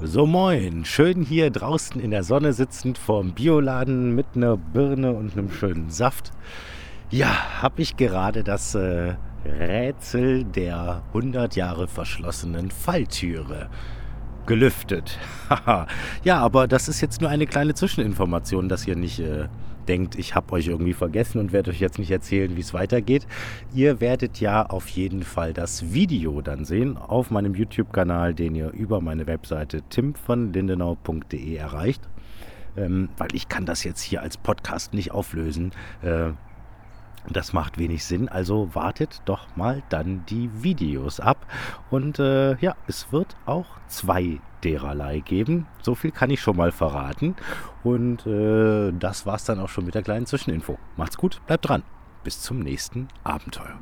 So 0.00 0.26
moin, 0.26 0.84
schön 0.84 1.22
hier 1.22 1.50
draußen 1.50 2.00
in 2.00 2.12
der 2.12 2.22
Sonne 2.22 2.52
sitzend 2.52 2.98
vorm 2.98 3.32
Bioladen 3.32 4.14
mit 4.14 4.26
einer 4.36 4.56
Birne 4.56 5.12
und 5.12 5.32
einem 5.32 5.50
schönen 5.50 5.90
Saft. 5.90 6.30
Ja, 7.10 7.60
habe 7.62 7.82
ich 7.82 7.96
gerade 7.96 8.44
das 8.44 8.76
äh, 8.76 9.16
Rätsel 9.44 10.44
der 10.44 11.02
100 11.08 11.56
Jahre 11.56 11.88
verschlossenen 11.88 12.70
Falltüre 12.70 13.70
gelüftet. 14.46 15.18
ja, 16.22 16.38
aber 16.38 16.68
das 16.68 16.86
ist 16.86 17.00
jetzt 17.00 17.20
nur 17.20 17.30
eine 17.30 17.48
kleine 17.48 17.74
Zwischeninformation, 17.74 18.68
dass 18.68 18.86
ihr 18.86 18.94
nicht 18.94 19.18
äh, 19.18 19.48
denkt, 19.88 20.16
ich 20.16 20.34
habe 20.34 20.52
euch 20.52 20.68
irgendwie 20.68 20.92
vergessen 20.92 21.38
und 21.38 21.52
werde 21.52 21.70
euch 21.70 21.80
jetzt 21.80 21.98
nicht 21.98 22.10
erzählen, 22.10 22.54
wie 22.56 22.60
es 22.60 22.74
weitergeht. 22.74 23.26
Ihr 23.72 24.00
werdet 24.00 24.40
ja 24.40 24.64
auf 24.64 24.88
jeden 24.88 25.22
Fall 25.22 25.52
das 25.52 25.92
Video 25.92 26.40
dann 26.42 26.64
sehen 26.64 26.96
auf 26.96 27.30
meinem 27.30 27.54
YouTube-Kanal, 27.54 28.34
den 28.34 28.54
ihr 28.54 28.70
über 28.70 29.00
meine 29.00 29.26
Webseite 29.26 29.82
timvonlindenau.de 29.82 31.54
erreicht. 31.54 32.08
Ähm, 32.76 33.08
weil 33.16 33.28
ich 33.32 33.48
kann 33.48 33.66
das 33.66 33.82
jetzt 33.82 34.02
hier 34.02 34.22
als 34.22 34.36
Podcast 34.36 34.94
nicht 34.94 35.10
auflösen. 35.10 35.72
Äh, 36.02 36.30
das 37.30 37.52
macht 37.52 37.78
wenig 37.78 38.04
Sinn, 38.04 38.28
also 38.28 38.74
wartet 38.74 39.20
doch 39.26 39.54
mal 39.56 39.82
dann 39.90 40.24
die 40.26 40.50
Videos 40.62 41.20
ab. 41.20 41.46
Und 41.90 42.18
äh, 42.18 42.56
ja, 42.58 42.76
es 42.86 43.12
wird 43.12 43.36
auch 43.44 43.66
zwei 43.86 44.40
dererlei 44.64 45.20
geben. 45.20 45.66
So 45.82 45.94
viel 45.94 46.10
kann 46.10 46.30
ich 46.30 46.40
schon 46.40 46.56
mal 46.56 46.72
verraten. 46.72 47.36
Und 47.84 48.26
äh, 48.26 48.92
das 48.92 49.26
war's 49.26 49.44
dann 49.44 49.60
auch 49.60 49.68
schon 49.68 49.84
mit 49.84 49.94
der 49.94 50.02
kleinen 50.02 50.26
Zwischeninfo. 50.26 50.78
Macht's 50.96 51.16
gut, 51.16 51.40
bleibt 51.46 51.68
dran. 51.68 51.82
Bis 52.24 52.40
zum 52.40 52.60
nächsten 52.60 53.08
Abenteuer. 53.24 53.78